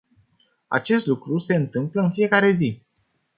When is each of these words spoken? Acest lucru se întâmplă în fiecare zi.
Acest 0.67 1.05
lucru 1.05 1.37
se 1.37 1.55
întâmplă 1.55 2.01
în 2.01 2.11
fiecare 2.11 2.51
zi. 2.51 2.81